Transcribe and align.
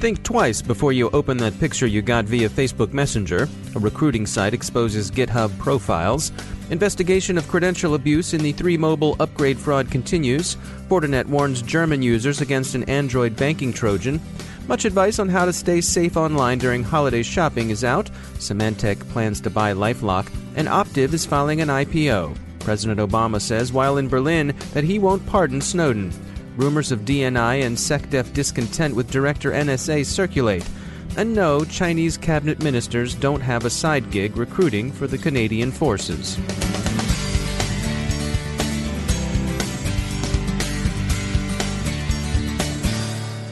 Think 0.00 0.22
twice 0.22 0.62
before 0.62 0.94
you 0.94 1.10
open 1.10 1.36
that 1.38 1.60
picture 1.60 1.86
you 1.86 2.00
got 2.00 2.24
via 2.24 2.48
Facebook 2.48 2.94
Messenger. 2.94 3.46
A 3.76 3.78
recruiting 3.78 4.24
site 4.24 4.54
exposes 4.54 5.10
GitHub 5.10 5.56
profiles. 5.58 6.32
Investigation 6.70 7.36
of 7.36 7.46
credential 7.48 7.94
abuse 7.94 8.32
in 8.32 8.42
the 8.42 8.52
3 8.52 8.78
Mobile 8.78 9.14
upgrade 9.20 9.58
fraud 9.58 9.90
continues. 9.90 10.56
Fortinet 10.88 11.26
warns 11.26 11.60
German 11.60 12.00
users 12.00 12.40
against 12.40 12.74
an 12.74 12.84
Android 12.84 13.36
banking 13.36 13.74
Trojan. 13.74 14.22
Much 14.68 14.86
advice 14.86 15.18
on 15.18 15.28
how 15.28 15.44
to 15.44 15.52
stay 15.52 15.82
safe 15.82 16.16
online 16.16 16.56
during 16.56 16.82
holiday 16.82 17.22
shopping 17.22 17.68
is 17.68 17.84
out. 17.84 18.10
Symantec 18.38 19.06
plans 19.10 19.38
to 19.42 19.50
buy 19.50 19.74
Lifelock, 19.74 20.32
and 20.56 20.66
Optiv 20.66 21.12
is 21.12 21.26
filing 21.26 21.60
an 21.60 21.68
IPO. 21.68 22.34
President 22.60 23.00
Obama 23.00 23.38
says 23.38 23.70
while 23.70 23.98
in 23.98 24.08
Berlin 24.08 24.54
that 24.72 24.84
he 24.84 24.98
won't 24.98 25.26
pardon 25.26 25.60
Snowden. 25.60 26.10
Rumors 26.56 26.90
of 26.90 27.00
DNI 27.00 27.64
and 27.64 27.76
SecDef 27.76 28.32
discontent 28.32 28.94
with 28.94 29.10
director 29.10 29.52
NSA 29.52 30.04
circulate. 30.04 30.68
And 31.16 31.34
no, 31.34 31.64
Chinese 31.64 32.16
cabinet 32.16 32.62
ministers 32.62 33.14
don't 33.14 33.40
have 33.40 33.64
a 33.64 33.70
side 33.70 34.10
gig 34.10 34.36
recruiting 34.36 34.90
for 34.90 35.06
the 35.06 35.18
Canadian 35.18 35.70
forces. 35.70 36.38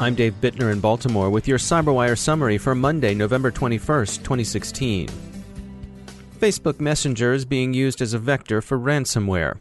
I'm 0.00 0.14
Dave 0.14 0.40
Bittner 0.40 0.72
in 0.72 0.78
Baltimore 0.78 1.28
with 1.28 1.48
your 1.48 1.58
CyberWire 1.58 2.16
summary 2.16 2.56
for 2.56 2.74
Monday, 2.74 3.14
November 3.14 3.50
21st, 3.50 4.18
2016. 4.18 5.08
Facebook 6.38 6.78
Messenger 6.78 7.32
is 7.32 7.44
being 7.44 7.74
used 7.74 8.00
as 8.00 8.14
a 8.14 8.18
vector 8.18 8.60
for 8.60 8.78
ransomware. 8.78 9.58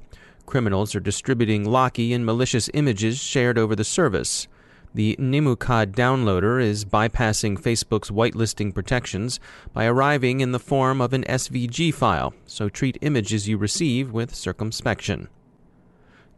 Criminals 0.48 0.96
are 0.96 1.02
distributing 1.02 1.66
locky 1.66 2.14
and 2.14 2.26
malicious 2.26 2.70
images 2.74 3.22
shared 3.22 3.58
over 3.58 3.76
the 3.76 3.84
service. 3.84 4.48
The 4.94 5.18
Nemucod 5.20 5.92
downloader 5.92 6.64
is 6.64 6.86
bypassing 6.86 7.60
Facebook's 7.60 8.10
whitelisting 8.10 8.74
protections 8.74 9.42
by 9.74 9.86
arriving 9.86 10.40
in 10.40 10.54
the 10.54 10.60
form 10.60 11.02
of 11.02 11.12
an 11.12 11.26
SVG 11.26 11.94
file, 11.94 12.34
so 12.46 12.70
treat 12.70 12.98
images 13.02 13.50
you 13.50 13.58
receive 13.58 14.14
with 14.14 14.34
circumspection. 14.34 15.28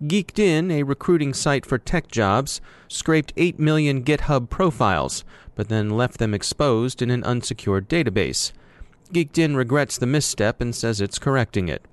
GeekedIn, 0.03 0.71
a 0.71 0.83
recruiting 0.83 1.31
site 1.31 1.65
for 1.65 1.77
tech 1.77 2.07
jobs, 2.07 2.61
scraped 2.87 3.31
8 3.37 3.59
million 3.59 4.03
GitHub 4.03 4.49
profiles, 4.49 5.23
but 5.53 5.69
then 5.69 5.91
left 5.91 6.17
them 6.17 6.33
exposed 6.33 7.03
in 7.03 7.11
an 7.11 7.23
unsecured 7.23 7.87
database. 7.87 8.53
GeekedIn 9.13 9.55
regrets 9.55 9.99
the 9.99 10.07
misstep 10.07 10.61
and 10.61 10.73
says 10.73 10.99
it's 10.99 11.19
correcting 11.19 11.69
it. 11.69 11.85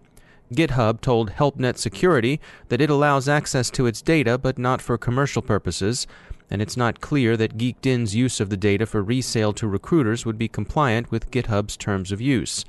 GitHub 0.53 1.01
told 1.01 1.33
HelpNet 1.33 1.77
Security 1.77 2.41
that 2.69 2.81
it 2.81 2.91
allows 2.91 3.29
access 3.29 3.71
to 3.71 3.87
its 3.87 4.01
data 4.01 4.39
but 4.39 4.59
not 4.59 4.81
for 4.81 4.97
commercial 4.97 5.43
purposes, 5.43 6.07
and 6.51 6.63
it's 6.63 6.77
not 6.77 7.01
clear 7.01 7.37
that 7.37 7.59
GeekedIn's 7.59 8.15
use 8.15 8.39
of 8.39 8.51
the 8.51 8.57
data 8.57 8.87
for 8.87 9.03
resale 9.03 9.53
to 9.55 9.67
recruiters 9.67 10.25
would 10.25 10.39
be 10.39 10.49
compliant 10.49 11.11
with 11.11 11.31
GitHub's 11.33 11.77
terms 11.77 12.13
of 12.13 12.21
use. 12.21 12.65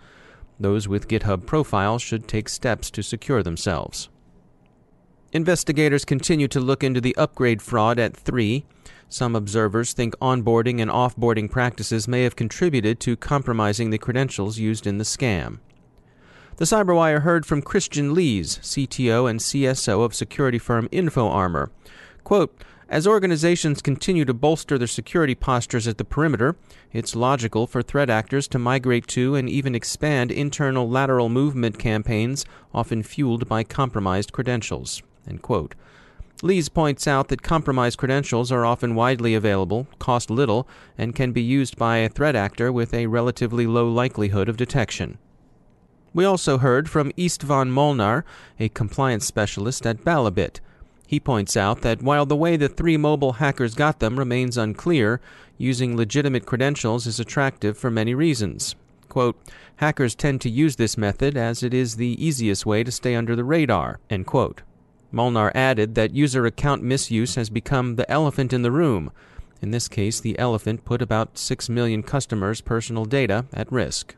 Those 0.59 0.87
with 0.87 1.07
GitHub 1.07 1.45
profiles 1.45 2.01
should 2.01 2.27
take 2.27 2.49
steps 2.49 2.89
to 2.91 3.03
secure 3.03 3.43
themselves. 3.43 4.09
Investigators 5.33 6.05
continue 6.05 6.47
to 6.47 6.59
look 6.59 6.83
into 6.83 7.01
the 7.01 7.15
upgrade 7.15 7.61
fraud 7.61 7.99
at 7.99 8.15
3. 8.15 8.65
Some 9.07 9.35
observers 9.35 9.93
think 9.93 10.15
onboarding 10.19 10.81
and 10.81 10.89
offboarding 10.89 11.51
practices 11.51 12.07
may 12.07 12.23
have 12.23 12.35
contributed 12.35 12.99
to 13.01 13.15
compromising 13.15 13.91
the 13.91 13.99
credentials 13.99 14.57
used 14.57 14.87
in 14.87 14.97
the 14.97 15.03
scam. 15.03 15.59
The 16.57 16.65
Cyberwire 16.65 17.21
heard 17.21 17.45
from 17.45 17.61
Christian 17.61 18.15
Lees, 18.15 18.57
CTO 18.63 19.29
and 19.29 19.39
CSO 19.39 20.03
of 20.03 20.15
security 20.15 20.57
firm 20.57 20.89
InfoArmor. 20.89 21.69
Quote, 22.23 22.63
as 22.89 23.05
organizations 23.05 23.79
continue 23.79 24.25
to 24.25 24.33
bolster 24.33 24.79
their 24.79 24.87
security 24.87 25.35
postures 25.35 25.87
at 25.87 25.99
the 25.99 26.03
perimeter, 26.03 26.55
it's 26.91 27.15
logical 27.15 27.67
for 27.67 27.83
threat 27.83 28.09
actors 28.09 28.47
to 28.47 28.57
migrate 28.57 29.05
to 29.09 29.35
and 29.35 29.47
even 29.47 29.75
expand 29.75 30.31
internal 30.31 30.89
lateral 30.89 31.29
movement 31.29 31.77
campaigns, 31.77 32.43
often 32.73 33.03
fueled 33.03 33.47
by 33.47 33.63
compromised 33.63 34.31
credentials. 34.31 35.03
Lees 36.41 36.69
points 36.69 37.07
out 37.07 37.27
that 37.27 37.43
compromised 37.43 37.99
credentials 37.99 38.51
are 38.51 38.65
often 38.65 38.95
widely 38.95 39.35
available, 39.35 39.85
cost 39.99 40.31
little, 40.31 40.67
and 40.97 41.13
can 41.13 41.31
be 41.31 41.41
used 41.43 41.77
by 41.77 41.97
a 41.97 42.09
threat 42.09 42.35
actor 42.35 42.71
with 42.71 42.95
a 42.95 43.05
relatively 43.05 43.67
low 43.67 43.87
likelihood 43.87 44.49
of 44.49 44.57
detection. 44.57 45.19
We 46.13 46.25
also 46.25 46.57
heard 46.57 46.89
from 46.89 47.11
Istvan 47.11 47.69
Molnar, 47.69 48.25
a 48.59 48.69
compliance 48.69 49.25
specialist 49.25 49.85
at 49.85 50.03
Balabit. 50.03 50.59
He 51.05 51.19
points 51.19 51.55
out 51.55 51.81
that 51.81 52.01
while 52.01 52.25
the 52.25 52.35
way 52.35 52.57
the 52.57 52.67
3 52.67 52.97
Mobile 52.97 53.33
hackers 53.33 53.75
got 53.75 53.99
them 53.99 54.19
remains 54.19 54.57
unclear, 54.57 55.21
using 55.57 55.95
legitimate 55.95 56.45
credentials 56.45 57.07
is 57.07 57.19
attractive 57.19 57.77
for 57.77 57.89
many 57.89 58.13
reasons. 58.13 58.75
Quote, 59.09 59.39
hackers 59.77 60.15
tend 60.15 60.41
to 60.41 60.49
use 60.49 60.75
this 60.75 60.97
method 60.97 61.37
as 61.37 61.63
it 61.63 61.73
is 61.73 61.95
the 61.95 62.23
easiest 62.23 62.65
way 62.65 62.83
to 62.83 62.91
stay 62.91 63.15
under 63.15 63.35
the 63.35 63.45
radar. 63.45 63.99
End 64.09 64.25
quote. 64.25 64.63
Molnar 65.11 65.51
added 65.55 65.95
that 65.95 66.13
user 66.13 66.45
account 66.45 66.83
misuse 66.83 67.35
has 67.35 67.49
become 67.49 67.95
the 67.95 68.09
elephant 68.11 68.51
in 68.51 68.61
the 68.61 68.71
room. 68.71 69.11
In 69.61 69.71
this 69.71 69.87
case, 69.87 70.19
the 70.19 70.37
elephant 70.37 70.83
put 70.83 71.01
about 71.01 71.37
6 71.37 71.69
million 71.69 72.03
customers' 72.03 72.61
personal 72.61 73.05
data 73.05 73.45
at 73.53 73.71
risk. 73.71 74.15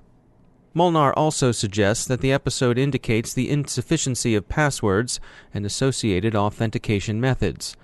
Molnar 0.74 1.14
also 1.14 1.52
suggests 1.52 2.06
that 2.06 2.22
the 2.22 2.32
episode 2.32 2.78
indicates 2.78 3.34
the 3.34 3.50
insufficiency 3.50 4.36
of 4.36 4.50
passwords 4.50 5.20
and 5.54 5.66
associated 5.66 6.36
authentication 6.36 7.20
methods. 7.20 7.76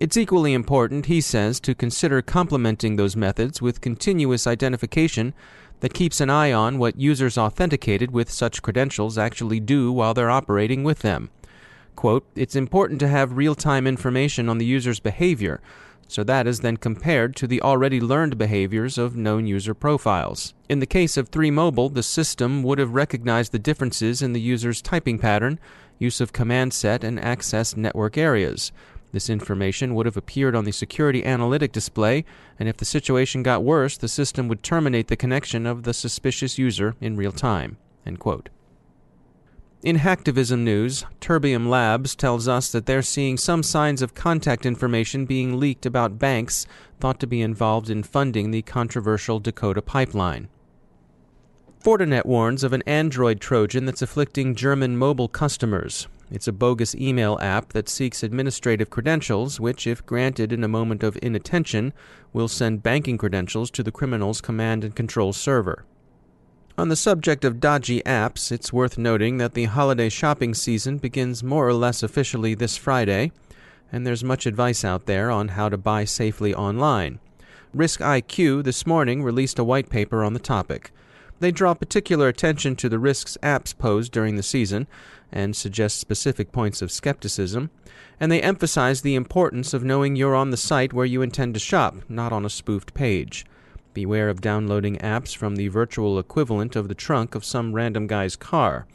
It's 0.00 0.16
equally 0.16 0.52
important, 0.52 1.06
he 1.06 1.20
says, 1.20 1.60
to 1.60 1.76
consider 1.76 2.20
complementing 2.22 2.96
those 2.96 3.14
methods 3.14 3.62
with 3.62 3.80
continuous 3.80 4.48
identification 4.48 5.32
that 5.78 5.94
keeps 5.94 6.20
an 6.20 6.30
eye 6.30 6.52
on 6.52 6.78
what 6.78 6.98
users 6.98 7.38
authenticated 7.38 8.10
with 8.10 8.30
such 8.30 8.62
credentials 8.62 9.16
actually 9.16 9.60
do 9.60 9.92
while 9.92 10.12
they're 10.12 10.30
operating 10.30 10.82
with 10.82 11.00
them. 11.00 11.30
Quote, 11.94 12.26
it's 12.34 12.56
important 12.56 12.98
to 13.00 13.08
have 13.08 13.36
real 13.36 13.54
time 13.54 13.86
information 13.86 14.48
on 14.48 14.58
the 14.58 14.66
user's 14.66 14.98
behavior 14.98 15.60
so 16.12 16.22
that 16.22 16.46
is 16.46 16.60
then 16.60 16.76
compared 16.76 17.34
to 17.34 17.46
the 17.46 17.62
already 17.62 17.98
learned 17.98 18.36
behaviors 18.36 18.98
of 18.98 19.16
known 19.16 19.46
user 19.46 19.72
profiles. 19.72 20.52
In 20.68 20.78
the 20.78 20.86
case 20.86 21.16
of 21.16 21.30
3Mobile, 21.30 21.94
the 21.94 22.02
system 22.02 22.62
would 22.64 22.78
have 22.78 22.92
recognized 22.92 23.50
the 23.50 23.58
differences 23.58 24.20
in 24.20 24.34
the 24.34 24.40
user's 24.40 24.82
typing 24.82 25.18
pattern, 25.18 25.58
use 25.98 26.20
of 26.20 26.34
command 26.34 26.74
set, 26.74 27.02
and 27.02 27.18
access 27.18 27.78
network 27.78 28.18
areas. 28.18 28.72
This 29.12 29.30
information 29.30 29.94
would 29.94 30.04
have 30.04 30.18
appeared 30.18 30.54
on 30.54 30.66
the 30.66 30.72
security 30.72 31.24
analytic 31.24 31.72
display, 31.72 32.26
and 32.58 32.68
if 32.68 32.76
the 32.76 32.84
situation 32.84 33.42
got 33.42 33.64
worse, 33.64 33.96
the 33.96 34.06
system 34.06 34.48
would 34.48 34.62
terminate 34.62 35.08
the 35.08 35.16
connection 35.16 35.64
of 35.64 35.84
the 35.84 35.94
suspicious 35.94 36.58
user 36.58 36.94
in 37.00 37.16
real 37.16 37.32
time. 37.32 37.78
End 38.04 38.18
quote. 38.18 38.50
In 39.82 39.98
hacktivism 39.98 40.60
news, 40.60 41.04
Terbium 41.20 41.68
Labs 41.68 42.14
tells 42.14 42.46
us 42.46 42.70
that 42.70 42.86
they're 42.86 43.02
seeing 43.02 43.36
some 43.36 43.64
signs 43.64 44.00
of 44.00 44.14
contact 44.14 44.64
information 44.64 45.26
being 45.26 45.58
leaked 45.58 45.84
about 45.84 46.20
banks 46.20 46.66
thought 47.00 47.18
to 47.18 47.26
be 47.26 47.42
involved 47.42 47.90
in 47.90 48.04
funding 48.04 48.52
the 48.52 48.62
controversial 48.62 49.40
Dakota 49.40 49.82
pipeline. 49.82 50.46
Fortinet 51.82 52.26
warns 52.26 52.62
of 52.62 52.72
an 52.72 52.84
Android 52.86 53.40
Trojan 53.40 53.84
that's 53.84 54.02
afflicting 54.02 54.54
German 54.54 54.96
mobile 54.96 55.26
customers. 55.26 56.06
It's 56.30 56.46
a 56.46 56.52
bogus 56.52 56.94
email 56.94 57.36
app 57.42 57.72
that 57.72 57.88
seeks 57.88 58.22
administrative 58.22 58.88
credentials, 58.88 59.58
which, 59.58 59.88
if 59.88 60.06
granted 60.06 60.52
in 60.52 60.62
a 60.62 60.68
moment 60.68 61.02
of 61.02 61.18
inattention, 61.20 61.92
will 62.32 62.46
send 62.46 62.84
banking 62.84 63.18
credentials 63.18 63.68
to 63.72 63.82
the 63.82 63.90
criminal's 63.90 64.40
command 64.40 64.84
and 64.84 64.94
control 64.94 65.32
server. 65.32 65.84
On 66.78 66.88
the 66.88 66.96
subject 66.96 67.44
of 67.44 67.60
dodgy 67.60 68.00
apps, 68.06 68.50
it's 68.50 68.72
worth 68.72 68.96
noting 68.96 69.36
that 69.36 69.52
the 69.52 69.66
holiday 69.66 70.08
shopping 70.08 70.54
season 70.54 70.96
begins 70.96 71.44
more 71.44 71.68
or 71.68 71.74
less 71.74 72.02
officially 72.02 72.54
this 72.54 72.78
Friday, 72.78 73.30
and 73.92 74.06
there's 74.06 74.24
much 74.24 74.46
advice 74.46 74.82
out 74.82 75.04
there 75.04 75.30
on 75.30 75.48
how 75.48 75.68
to 75.68 75.76
buy 75.76 76.06
safely 76.06 76.54
online. 76.54 77.18
Risk 77.74 78.00
IQ 78.00 78.64
this 78.64 78.86
morning 78.86 79.22
released 79.22 79.58
a 79.58 79.64
white 79.64 79.90
paper 79.90 80.24
on 80.24 80.32
the 80.32 80.40
topic. 80.40 80.92
They 81.40 81.50
draw 81.50 81.74
particular 81.74 82.28
attention 82.28 82.74
to 82.76 82.88
the 82.88 82.98
risks 82.98 83.36
apps 83.42 83.76
pose 83.76 84.08
during 84.08 84.36
the 84.36 84.42
season 84.42 84.86
and 85.30 85.54
suggest 85.54 85.98
specific 85.98 86.52
points 86.52 86.80
of 86.80 86.90
skepticism, 86.90 87.68
and 88.18 88.32
they 88.32 88.40
emphasize 88.40 89.02
the 89.02 89.14
importance 89.14 89.74
of 89.74 89.84
knowing 89.84 90.16
you're 90.16 90.34
on 90.34 90.48
the 90.48 90.56
site 90.56 90.94
where 90.94 91.04
you 91.04 91.20
intend 91.20 91.52
to 91.52 91.60
shop, 91.60 91.96
not 92.08 92.32
on 92.32 92.46
a 92.46 92.50
spoofed 92.50 92.94
page. 92.94 93.44
Beware 93.94 94.28
of 94.28 94.40
downloading 94.40 94.96
apps 94.98 95.36
from 95.36 95.56
the 95.56 95.68
virtual 95.68 96.18
equivalent 96.18 96.76
of 96.76 96.88
the 96.88 96.94
trunk 96.94 97.34
of 97.34 97.44
some 97.44 97.74
random 97.74 98.06
guy's 98.06 98.36
car. 98.36 98.86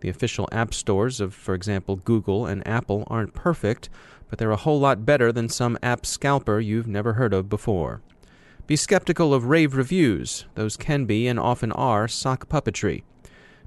The 0.00 0.08
official 0.08 0.48
app 0.52 0.74
stores 0.74 1.20
of, 1.20 1.32
for 1.32 1.54
example, 1.54 1.96
Google 1.96 2.44
and 2.46 2.66
Apple 2.66 3.04
aren't 3.06 3.34
perfect, 3.34 3.88
but 4.28 4.38
they're 4.38 4.50
a 4.50 4.56
whole 4.56 4.80
lot 4.80 5.06
better 5.06 5.32
than 5.32 5.48
some 5.48 5.78
app 5.82 6.04
scalper 6.04 6.60
you've 6.60 6.88
never 6.88 7.14
heard 7.14 7.32
of 7.32 7.48
before. 7.48 8.02
Be 8.66 8.76
skeptical 8.76 9.32
of 9.32 9.46
rave 9.46 9.74
reviews. 9.74 10.46
Those 10.54 10.76
can 10.76 11.04
be 11.04 11.26
and 11.26 11.38
often 11.38 11.72
are 11.72 12.06
sock 12.06 12.48
puppetry. 12.48 13.02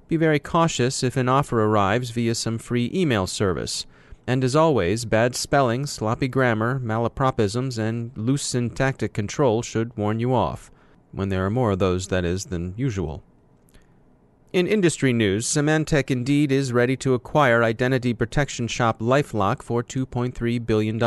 Be 0.07 0.17
very 0.17 0.39
cautious 0.39 1.03
if 1.03 1.17
an 1.17 1.27
offer 1.27 1.63
arrives 1.63 2.11
via 2.11 2.35
some 2.35 2.57
free 2.57 2.91
email 2.93 3.27
service. 3.27 3.85
And 4.27 4.43
as 4.43 4.55
always, 4.55 5.05
bad 5.05 5.35
spelling, 5.35 5.85
sloppy 5.85 6.27
grammar, 6.27 6.79
malapropisms, 6.79 7.77
and 7.77 8.11
loose 8.15 8.43
syntactic 8.43 9.13
control 9.13 9.61
should 9.61 9.95
warn 9.97 10.19
you 10.19 10.33
off, 10.33 10.71
when 11.15 11.29
there 11.29 11.45
are 11.45 11.49
more 11.49 11.71
of 11.71 11.79
those, 11.79 12.07
that 12.09 12.25
is, 12.25 12.45
than 12.45 12.73
usual. 12.77 13.23
In 14.53 14.67
industry 14.67 15.11
news, 15.11 15.47
Symantec 15.47 16.11
indeed 16.11 16.51
is 16.51 16.71
ready 16.71 16.95
to 16.97 17.13
acquire 17.13 17.63
identity 17.63 18.13
protection 18.13 18.67
shop 18.67 18.99
Lifelock 18.99 19.61
for 19.61 19.83
$2.3 19.83 20.65
billion 20.65 20.99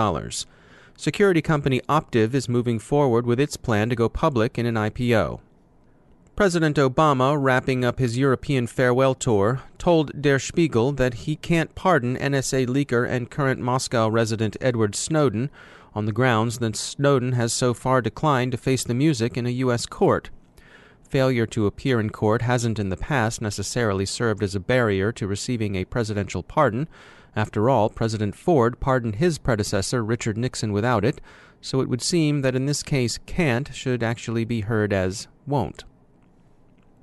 security 0.98 1.40
company 1.40 1.80
Optiv 1.88 2.34
is 2.34 2.48
moving 2.48 2.80
forward 2.80 3.24
with 3.24 3.38
its 3.38 3.56
plan 3.56 3.88
to 3.88 3.94
go 3.94 4.08
public 4.08 4.58
in 4.58 4.66
an 4.66 4.74
IPO. 4.74 5.38
President 6.34 6.76
Obama, 6.76 7.36
wrapping 7.40 7.84
up 7.84 7.98
his 7.98 8.18
European 8.18 8.66
farewell 8.66 9.14
tour, 9.14 9.62
told 9.78 10.20
Der 10.20 10.38
Spiegel 10.38 10.92
that 10.92 11.14
he 11.14 11.36
can't 11.36 11.74
pardon 11.74 12.16
NSA 12.16 12.66
leaker 12.66 13.08
and 13.08 13.30
current 13.30 13.60
Moscow 13.60 14.08
resident 14.08 14.56
Edward 14.60 14.94
Snowden 14.94 15.50
on 15.94 16.06
the 16.06 16.12
grounds 16.12 16.58
that 16.58 16.76
Snowden 16.76 17.32
has 17.32 17.52
so 17.52 17.74
far 17.74 18.00
declined 18.00 18.52
to 18.52 18.58
face 18.58 18.84
the 18.84 18.94
music 18.94 19.36
in 19.36 19.46
a 19.46 19.50
U.S. 19.50 19.86
court. 19.86 20.30
Failure 21.08 21.46
to 21.46 21.66
appear 21.66 21.98
in 22.00 22.10
court 22.10 22.42
hasn't 22.42 22.78
in 22.78 22.90
the 22.90 22.96
past 22.96 23.40
necessarily 23.40 24.04
served 24.04 24.42
as 24.42 24.54
a 24.54 24.60
barrier 24.60 25.10
to 25.12 25.26
receiving 25.26 25.74
a 25.74 25.84
presidential 25.84 26.42
pardon, 26.42 26.88
after 27.38 27.70
all, 27.70 27.88
President 27.88 28.34
Ford 28.34 28.80
pardoned 28.80 29.16
his 29.16 29.38
predecessor, 29.38 30.02
Richard 30.02 30.36
Nixon, 30.36 30.72
without 30.72 31.04
it, 31.04 31.20
so 31.60 31.80
it 31.80 31.88
would 31.88 32.02
seem 32.02 32.42
that 32.42 32.56
in 32.56 32.66
this 32.66 32.82
case, 32.82 33.18
can't 33.26 33.72
should 33.72 34.02
actually 34.02 34.44
be 34.44 34.62
heard 34.62 34.92
as 34.92 35.28
won't. 35.46 35.84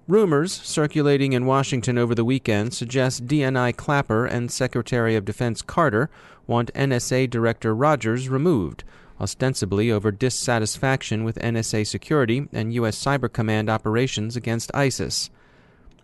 Rumors 0.07 0.51
circulating 0.51 1.33
in 1.33 1.47
Washington 1.47 1.97
over 1.97 2.13
the 2.13 2.23
weekend 2.23 2.75
suggest 2.75 3.25
DNI 3.25 3.75
Clapper 3.75 4.27
and 4.27 4.51
Secretary 4.51 5.15
of 5.15 5.25
Defense 5.25 5.63
Carter 5.63 6.11
want 6.45 6.71
NSA 6.75 7.27
Director 7.27 7.73
Rogers 7.73 8.29
removed, 8.29 8.83
ostensibly 9.19 9.91
over 9.91 10.11
dissatisfaction 10.11 11.23
with 11.23 11.39
NSA 11.39 11.87
security 11.87 12.47
and 12.53 12.71
U.S. 12.75 13.03
Cyber 13.03 13.33
Command 13.33 13.67
operations 13.67 14.35
against 14.35 14.69
ISIS. 14.75 15.31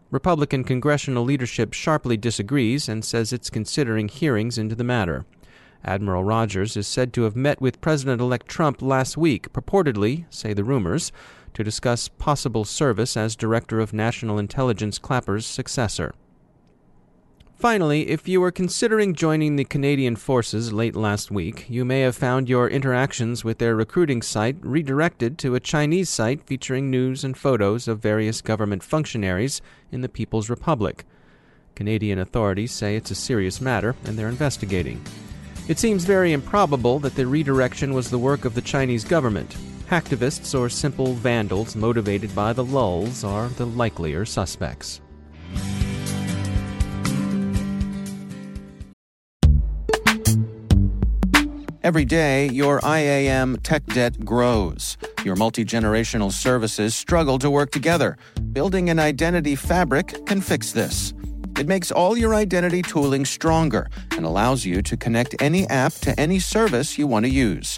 Republican 0.09 0.63
congressional 0.63 1.23
leadership 1.23 1.71
sharply 1.71 2.17
disagrees 2.17 2.89
and 2.89 3.05
says 3.05 3.31
it's 3.31 3.51
considering 3.51 4.07
hearings 4.07 4.57
into 4.57 4.73
the 4.73 4.83
matter. 4.83 5.25
Admiral 5.85 6.23
Rogers 6.23 6.75
is 6.75 6.87
said 6.87 7.13
to 7.13 7.23
have 7.23 7.35
met 7.35 7.61
with 7.61 7.81
President 7.81 8.19
elect 8.19 8.47
Trump 8.47 8.81
last 8.81 9.15
week, 9.15 9.53
purportedly, 9.53 10.25
say 10.31 10.53
the 10.53 10.63
rumors, 10.63 11.11
to 11.53 11.63
discuss 11.63 12.07
possible 12.07 12.65
service 12.65 13.15
as 13.15 13.35
Director 13.35 13.79
of 13.79 13.93
National 13.93 14.39
Intelligence 14.39 14.97
Clapper's 14.97 15.45
successor. 15.45 16.13
Finally, 17.61 18.09
if 18.09 18.27
you 18.27 18.41
were 18.41 18.51
considering 18.51 19.13
joining 19.13 19.55
the 19.55 19.63
Canadian 19.63 20.15
Forces 20.15 20.73
late 20.73 20.95
last 20.95 21.29
week, 21.29 21.67
you 21.69 21.85
may 21.85 21.99
have 21.99 22.15
found 22.15 22.49
your 22.49 22.67
interactions 22.67 23.43
with 23.43 23.59
their 23.59 23.75
recruiting 23.75 24.23
site 24.23 24.57
redirected 24.61 25.37
to 25.37 25.53
a 25.53 25.59
Chinese 25.59 26.09
site 26.09 26.41
featuring 26.41 26.89
news 26.89 27.23
and 27.23 27.37
photos 27.37 27.87
of 27.87 27.99
various 27.99 28.41
government 28.41 28.81
functionaries 28.81 29.61
in 29.91 30.01
the 30.01 30.09
People's 30.09 30.49
Republic. 30.49 31.05
Canadian 31.75 32.17
authorities 32.17 32.71
say 32.71 32.95
it's 32.95 33.11
a 33.11 33.15
serious 33.15 33.61
matter 33.61 33.95
and 34.05 34.17
they're 34.17 34.27
investigating. 34.27 34.99
It 35.67 35.77
seems 35.77 36.03
very 36.03 36.33
improbable 36.33 36.97
that 36.97 37.13
the 37.13 37.27
redirection 37.27 37.93
was 37.93 38.09
the 38.09 38.17
work 38.17 38.43
of 38.43 38.55
the 38.55 38.61
Chinese 38.61 39.03
government. 39.03 39.55
Hacktivists 39.91 40.57
or 40.57 40.69
simple 40.69 41.15
vandals 41.15 41.75
motivated 41.75 42.33
by 42.33 42.53
the 42.53 42.63
lulz 42.63 43.25
are 43.25 43.49
the 43.49 43.65
likelier 43.65 44.23
suspects. 44.23 45.01
Every 51.83 52.05
day, 52.05 52.47
your 52.51 52.79
IAM 52.85 53.57
tech 53.63 53.85
debt 53.87 54.23
grows. 54.23 54.97
Your 55.25 55.35
multi 55.35 55.65
generational 55.65 56.31
services 56.31 56.95
struggle 56.95 57.37
to 57.39 57.51
work 57.51 57.71
together. 57.71 58.17
Building 58.53 58.89
an 58.89 58.97
identity 58.97 59.57
fabric 59.57 60.25
can 60.25 60.39
fix 60.39 60.71
this. 60.71 61.13
It 61.59 61.67
makes 61.67 61.91
all 61.91 62.17
your 62.17 62.33
identity 62.33 62.81
tooling 62.81 63.25
stronger 63.25 63.89
and 64.11 64.25
allows 64.25 64.63
you 64.63 64.81
to 64.83 64.95
connect 64.95 65.35
any 65.41 65.67
app 65.67 65.91
to 65.95 66.17
any 66.17 66.39
service 66.39 66.97
you 66.97 67.07
want 67.07 67.25
to 67.25 67.29
use 67.29 67.77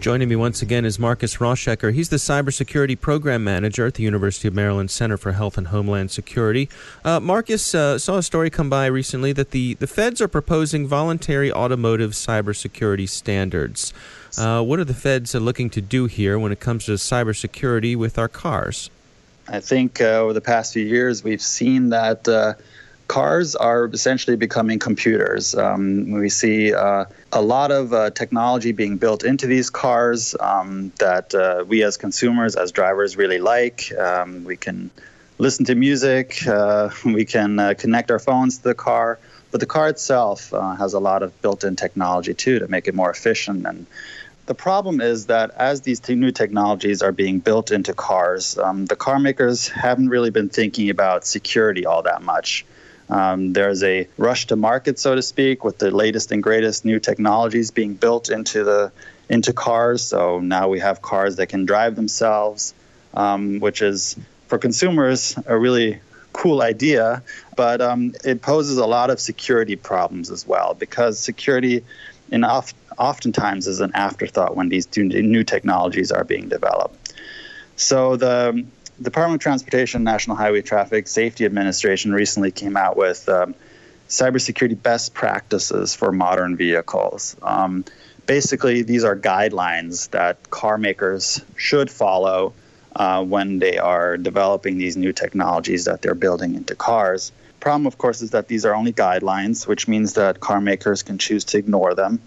Joining 0.00 0.28
me 0.28 0.36
once 0.36 0.62
again 0.62 0.84
is 0.84 0.96
Marcus 0.96 1.38
Rauschecker. 1.38 1.92
He's 1.92 2.08
the 2.08 2.18
Cybersecurity 2.18 2.98
Program 3.00 3.42
Manager 3.42 3.84
at 3.84 3.94
the 3.94 4.04
University 4.04 4.46
of 4.46 4.54
Maryland 4.54 4.92
Center 4.92 5.16
for 5.16 5.32
Health 5.32 5.58
and 5.58 5.66
Homeland 5.66 6.12
Security. 6.12 6.68
Uh, 7.04 7.18
Marcus 7.18 7.74
uh, 7.74 7.98
saw 7.98 8.18
a 8.18 8.22
story 8.22 8.48
come 8.48 8.70
by 8.70 8.86
recently 8.86 9.32
that 9.32 9.50
the, 9.50 9.74
the 9.74 9.88
feds 9.88 10.20
are 10.20 10.28
proposing 10.28 10.86
voluntary 10.86 11.50
automotive 11.52 12.12
cybersecurity 12.12 13.08
standards. 13.08 13.92
Uh, 14.38 14.62
what 14.62 14.78
are 14.78 14.84
the 14.84 14.94
feds 14.94 15.34
looking 15.34 15.68
to 15.70 15.80
do 15.80 16.06
here 16.06 16.38
when 16.38 16.52
it 16.52 16.60
comes 16.60 16.84
to 16.84 16.92
cybersecurity 16.92 17.96
with 17.96 18.18
our 18.18 18.28
cars? 18.28 18.90
I 19.48 19.58
think 19.58 20.00
uh, 20.00 20.20
over 20.20 20.32
the 20.32 20.40
past 20.40 20.74
few 20.74 20.84
years, 20.84 21.24
we've 21.24 21.42
seen 21.42 21.88
that 21.88 22.28
uh, 22.28 22.54
cars 23.08 23.56
are 23.56 23.86
essentially 23.86 24.36
becoming 24.36 24.78
computers. 24.78 25.54
Um, 25.54 26.10
we 26.10 26.28
see 26.28 26.74
uh, 26.74 27.06
a 27.32 27.42
lot 27.42 27.70
of 27.70 27.92
uh, 27.92 28.10
technology 28.10 28.72
being 28.72 28.98
built 28.98 29.24
into 29.24 29.46
these 29.46 29.70
cars 29.70 30.36
um, 30.38 30.92
that 30.98 31.34
uh, 31.34 31.64
we 31.66 31.82
as 31.82 31.96
consumers, 31.96 32.54
as 32.54 32.70
drivers, 32.70 33.16
really 33.16 33.38
like. 33.38 33.90
Um, 33.98 34.44
we 34.44 34.56
can 34.56 34.90
listen 35.38 35.64
to 35.64 35.74
music, 35.74 36.46
uh, 36.46 36.90
we 37.04 37.24
can 37.24 37.58
uh, 37.58 37.74
connect 37.76 38.10
our 38.10 38.18
phones 38.18 38.58
to 38.58 38.64
the 38.64 38.74
car, 38.74 39.18
but 39.50 39.60
the 39.60 39.66
car 39.66 39.88
itself 39.88 40.52
uh, 40.52 40.74
has 40.74 40.92
a 40.92 41.00
lot 41.00 41.22
of 41.22 41.40
built 41.40 41.64
in 41.64 41.76
technology 41.76 42.34
too 42.34 42.58
to 42.58 42.68
make 42.68 42.86
it 42.88 42.94
more 42.94 43.10
efficient. 43.10 43.66
And 43.66 43.86
the 44.44 44.54
problem 44.54 45.00
is 45.00 45.26
that 45.26 45.50
as 45.56 45.82
these 45.82 46.06
new 46.08 46.30
technologies 46.30 47.02
are 47.02 47.12
being 47.12 47.38
built 47.38 47.70
into 47.70 47.94
cars, 47.94 48.58
um, 48.58 48.84
the 48.86 48.96
car 48.96 49.18
makers 49.18 49.68
haven't 49.68 50.10
really 50.10 50.30
been 50.30 50.50
thinking 50.50 50.90
about 50.90 51.26
security 51.26 51.86
all 51.86 52.02
that 52.02 52.22
much. 52.22 52.66
Um, 53.10 53.52
there's 53.52 53.82
a 53.82 54.06
rush 54.16 54.46
to 54.48 54.56
market, 54.56 54.98
so 54.98 55.14
to 55.14 55.22
speak, 55.22 55.64
with 55.64 55.78
the 55.78 55.90
latest 55.90 56.30
and 56.30 56.42
greatest 56.42 56.84
new 56.84 57.00
technologies 57.00 57.70
being 57.70 57.94
built 57.94 58.28
into 58.28 58.64
the 58.64 58.92
into 59.28 59.52
cars. 59.52 60.02
So 60.02 60.40
now 60.40 60.68
we 60.68 60.80
have 60.80 61.02
cars 61.02 61.36
that 61.36 61.48
can 61.48 61.66
drive 61.66 61.96
themselves, 61.96 62.74
um, 63.14 63.60
which 63.60 63.82
is 63.82 64.16
for 64.46 64.58
consumers 64.58 65.38
a 65.46 65.58
really 65.58 66.00
cool 66.32 66.62
idea, 66.62 67.22
but 67.56 67.80
um, 67.80 68.14
it 68.24 68.40
poses 68.42 68.78
a 68.78 68.86
lot 68.86 69.10
of 69.10 69.20
security 69.20 69.76
problems 69.76 70.30
as 70.30 70.46
well 70.46 70.74
because 70.74 71.18
security, 71.18 71.84
in 72.30 72.44
oft, 72.44 72.76
oftentimes, 72.96 73.66
is 73.66 73.80
an 73.80 73.90
afterthought 73.94 74.54
when 74.54 74.68
these 74.68 74.86
new 74.96 75.44
technologies 75.44 76.12
are 76.12 76.24
being 76.24 76.48
developed. 76.48 77.12
So 77.76 78.16
the 78.16 78.64
Department 79.00 79.40
of 79.40 79.42
Transportation 79.42 80.02
National 80.02 80.36
Highway 80.36 80.62
Traffic 80.62 81.06
Safety 81.06 81.44
Administration 81.44 82.12
recently 82.12 82.50
came 82.50 82.76
out 82.76 82.96
with 82.96 83.28
um, 83.28 83.54
cybersecurity 84.08 84.80
best 84.80 85.14
practices 85.14 85.94
for 85.94 86.10
modern 86.10 86.56
vehicles. 86.56 87.36
Um, 87.40 87.84
basically, 88.26 88.82
these 88.82 89.04
are 89.04 89.16
guidelines 89.16 90.10
that 90.10 90.50
car 90.50 90.78
makers 90.78 91.40
should 91.56 91.90
follow 91.90 92.54
uh, 92.96 93.24
when 93.24 93.60
they 93.60 93.78
are 93.78 94.16
developing 94.16 94.78
these 94.78 94.96
new 94.96 95.12
technologies 95.12 95.84
that 95.84 96.02
they're 96.02 96.16
building 96.16 96.56
into 96.56 96.74
cars. 96.74 97.30
Problem, 97.60 97.86
of 97.86 97.98
course, 97.98 98.22
is 98.22 98.30
that 98.30 98.48
these 98.48 98.64
are 98.64 98.74
only 98.74 98.92
guidelines, 98.92 99.66
which 99.66 99.86
means 99.86 100.14
that 100.14 100.40
car 100.40 100.60
makers 100.60 101.02
can 101.02 101.18
choose 101.18 101.44
to 101.44 101.58
ignore 101.58 101.94
them. 101.94 102.20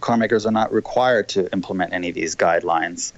Car 0.00 0.16
makers 0.16 0.46
are 0.46 0.52
not 0.52 0.72
required 0.72 1.28
to 1.30 1.52
implement 1.52 1.92
any 1.92 2.08
of 2.08 2.14
these 2.14 2.36
guidelines. 2.36 3.12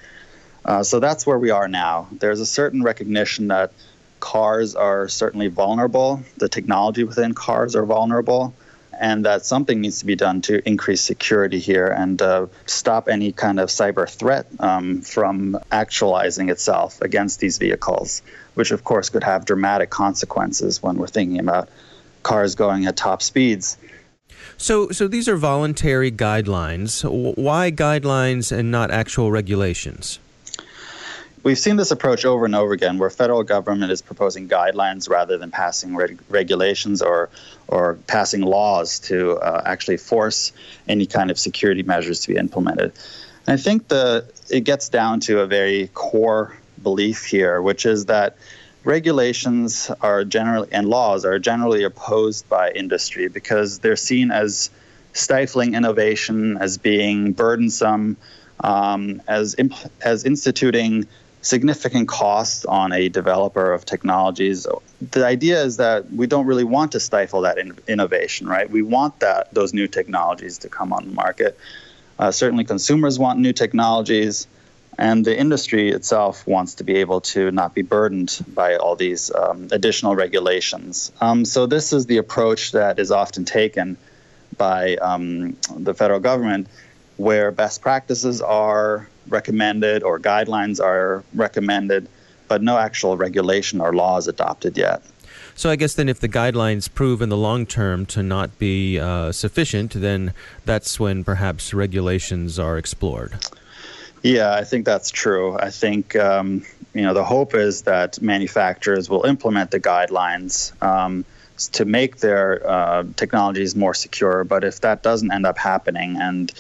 Uh, 0.65 0.83
so 0.83 1.01
that's 1.01 1.27
where 1.27 1.39
we 1.39 1.51
are 1.51 1.69
now. 1.69 2.09
There's 2.13 2.41
a 2.41 2.47
certain 2.47 2.83
recognition 2.83 3.49
that 3.49 3.73
cars 4.21 4.75
are 4.75 5.09
certainly 5.09 5.49
vulnerable, 5.49 6.23
the 6.39 6.49
technology 6.49 7.05
within 7.05 7.35
cars 7.35 7.77
are 7.77 7.85
vulnerable, 7.85 8.55
and 8.99 9.27
that 9.27 9.45
something 9.45 9.81
needs 9.81 9.99
to 9.99 10.07
be 10.07 10.17
done 10.17 10.41
to 10.41 10.67
increase 10.67 11.03
security 11.03 11.59
here 11.59 11.89
and 11.89 12.23
uh, 12.23 12.47
stop 12.65 13.09
any 13.09 13.33
kind 13.33 13.61
of 13.61 13.69
cyber 13.69 14.09
threat 14.09 14.47
um, 14.61 15.03
from 15.03 15.59
actualizing 15.71 16.49
itself 16.49 17.01
against 17.03 17.41
these 17.41 17.59
vehicles, 17.59 18.23
which 18.55 18.71
of 18.71 18.85
course 18.85 19.11
could 19.11 19.25
have 19.25 19.45
dramatic 19.45 19.91
consequences 19.91 20.83
when 20.83 20.97
we're 20.97 21.07
thinking 21.07 21.39
about 21.39 21.69
cars 22.23 22.55
going 22.55 22.87
at 22.87 22.97
top 22.97 23.21
speeds. 23.21 23.77
So, 24.57 24.91
so 24.91 25.09
these 25.09 25.29
are 25.29 25.37
voluntary 25.37 26.11
guidelines. 26.11 27.05
Why 27.37 27.71
guidelines 27.71 28.57
and 28.57 28.71
not 28.71 28.91
actual 28.91 29.31
regulations? 29.31 30.19
We've 31.45 31.59
seen 31.59 31.77
this 31.77 31.91
approach 31.91 32.25
over 32.25 32.45
and 32.47 32.55
over 32.57 32.73
again 32.73 32.99
where 32.99 33.11
federal 33.11 33.45
government 33.45 33.93
is 33.93 34.03
proposing 34.03 34.49
guidelines 34.49 35.09
rather 35.09 35.39
than 35.39 35.51
passing 35.51 35.95
reg- 35.95 36.19
regulations 36.29 37.01
or 37.01 37.31
or 37.69 37.95
passing 38.07 38.41
laws 38.43 38.99
to 38.99 39.33
uh, 39.39 39.63
actually 39.65 39.97
force 39.97 40.53
any 40.89 41.07
kind 41.07 41.31
of 41.31 41.39
security 41.39 41.83
measures 41.83 42.21
to 42.21 42.29
be 42.29 42.37
implemented. 42.37 42.93
And 43.47 43.55
I 43.55 43.63
think 43.63 43.89
the 43.89 44.29
it 44.51 44.63
gets 44.63 44.89
down 44.89 45.21
to 45.21 45.41
a 45.41 45.47
very 45.47 45.89
core 45.95 46.57
belief 46.83 47.25
here, 47.25 47.63
which 47.63 47.87
is 47.87 48.07
that 48.07 48.37
regulations 48.83 49.91
are 50.01 50.25
generally 50.25 50.69
and 50.73 50.89
laws 50.89 51.25
are 51.25 51.39
generally 51.39 51.85
opposed 51.85 52.49
by 52.49 52.71
industry 52.71 53.29
because 53.29 53.79
they're 53.79 53.97
seen 53.97 54.31
as 54.31 54.71
stifling 55.13 55.75
innovation, 55.75 56.59
as 56.59 56.77
being 56.77 57.33
burdensome, 57.33 58.17
um, 58.61 59.23
as 59.29 59.55
imp- 59.59 59.91
as 60.03 60.25
instituting 60.25 61.07
significant 61.45 62.09
costs 62.09 62.65
on 62.65 62.91
a 62.93 63.11
developer 63.11 63.73
of 63.73 63.85
technologies. 63.85 64.67
The 65.11 65.27
idea 65.27 65.63
is 65.63 65.77
that 65.77 66.11
we 66.11 66.27
don't 66.27 66.47
really 66.47 66.65
want 66.65 66.93
to 66.93 67.01
stifle 67.01 67.43
that 67.43 67.59
in- 67.59 67.79
innovation, 67.87 68.47
right? 68.47 68.69
We 68.69 68.81
want 68.81 69.21
that 69.21 69.53
those 69.53 69.75
new 69.75 69.87
technologies 69.87 70.59
to 70.59 70.69
come 70.71 70.93
on 70.93 71.05
the 71.05 71.13
market. 71.13 71.59
Uh, 72.19 72.31
certainly, 72.31 72.65
consumers 72.65 73.19
want 73.19 73.39
new 73.41 73.53
technologies, 73.53 74.47
and 74.97 75.25
the 75.25 75.39
industry 75.39 75.91
itself 75.91 76.47
wants 76.47 76.75
to 76.77 76.85
be 76.85 76.97
able 76.97 77.21
to 77.21 77.51
not 77.51 77.75
be 77.75 77.83
burdened 77.83 78.43
by 78.55 78.77
all 78.77 78.97
these 78.97 79.31
um, 79.35 79.69
additional 79.71 80.17
regulations. 80.17 81.13
Um, 81.21 81.45
so, 81.45 81.67
this 81.67 81.93
is 81.93 82.07
the 82.07 82.17
approach 82.17 82.73
that 82.73 82.99
is 82.99 83.11
often 83.11 83.45
taken 83.45 83.99
by 84.57 84.97
um, 84.97 85.57
the 85.77 85.93
federal 85.93 86.21
government, 86.21 86.69
where 87.19 87.51
best 87.51 87.83
practices 87.83 88.41
are 88.41 89.09
recommended 89.29 90.03
or 90.03 90.19
guidelines 90.19 90.81
are 90.81 91.25
recommended, 91.35 92.09
but 92.49 92.63
no 92.63 92.79
actual 92.79 93.17
regulation 93.17 93.81
or 93.81 93.95
laws 93.95 94.29
adopted 94.29 94.77
yet. 94.77 95.03
So 95.57 95.71
I 95.71 95.77
guess 95.77 95.95
then, 95.95 96.09
if 96.09 96.19
the 96.19 96.29
guidelines 96.29 96.93
prove 96.93 97.23
in 97.23 97.29
the 97.29 97.37
long 97.37 97.65
term 97.65 98.07
to 98.07 98.23
not 98.23 98.59
be 98.59 98.99
uh, 98.99 99.31
sufficient, 99.31 99.93
then 99.93 100.33
that's 100.65 100.99
when 100.99 101.23
perhaps 101.23 101.73
regulations 101.73 102.59
are 102.59 102.77
explored. 102.77 103.39
Yeah, 104.23 104.55
I 104.55 104.65
think 104.65 104.85
that's 104.85 105.11
true. 105.11 105.57
I 105.57 105.71
think 105.71 106.17
um, 106.17 106.65
you 106.93 107.03
know 107.03 107.15
the 107.15 107.25
hope 107.25 107.55
is 107.55 107.83
that 107.83 108.21
manufacturers 108.21 109.09
will 109.09 109.25
implement 109.25 109.71
the 109.71 109.79
guidelines 109.79 110.73
um, 110.83 111.25
to 111.73 111.85
make 111.85 112.17
their 112.17 112.69
uh, 112.69 113.05
technologies 113.15 113.77
more 113.77 113.95
secure. 113.95 114.43
But 114.43 114.65
if 114.65 114.81
that 114.81 115.03
doesn't 115.03 115.31
end 115.31 115.47
up 115.47 115.59
happening, 115.59 116.17
and 116.21 116.51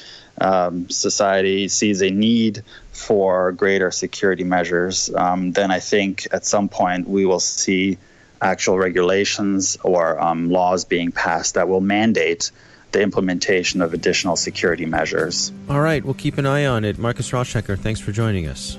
um, 0.40 0.88
society 0.90 1.68
sees 1.68 2.02
a 2.02 2.10
need 2.10 2.62
for 2.92 3.52
greater 3.52 3.90
security 3.90 4.44
measures, 4.44 5.12
um, 5.14 5.52
then 5.52 5.70
I 5.70 5.80
think 5.80 6.26
at 6.32 6.44
some 6.44 6.68
point 6.68 7.08
we 7.08 7.26
will 7.26 7.40
see 7.40 7.98
actual 8.40 8.78
regulations 8.78 9.76
or 9.82 10.20
um, 10.20 10.50
laws 10.50 10.84
being 10.84 11.12
passed 11.12 11.54
that 11.54 11.68
will 11.68 11.80
mandate 11.80 12.50
the 12.92 13.02
implementation 13.02 13.82
of 13.82 13.92
additional 13.92 14.36
security 14.36 14.86
measures. 14.86 15.52
All 15.68 15.80
right, 15.80 16.04
we'll 16.04 16.14
keep 16.14 16.38
an 16.38 16.46
eye 16.46 16.66
on 16.66 16.84
it. 16.84 16.98
Marcus 16.98 17.30
Rauschecker, 17.30 17.78
thanks 17.78 18.00
for 18.00 18.12
joining 18.12 18.46
us. 18.46 18.78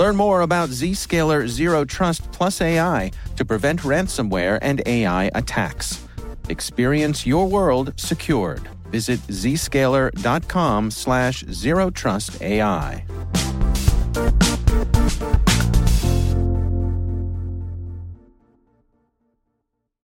Learn 0.00 0.16
more 0.16 0.40
about 0.40 0.70
Zscaler 0.70 1.46
Zero 1.46 1.84
Trust 1.84 2.32
Plus 2.32 2.62
AI 2.62 3.10
to 3.36 3.44
prevent 3.44 3.80
ransomware 3.80 4.58
and 4.62 4.80
AI 4.86 5.30
attacks. 5.34 6.02
Experience 6.48 7.26
your 7.26 7.46
world 7.46 7.92
secured. 8.00 8.66
Visit 8.90 9.20
zscaler.com 9.28 10.90
slash 10.90 11.44
zero 11.50 11.90
trust 11.90 12.40
AI. 12.40 13.04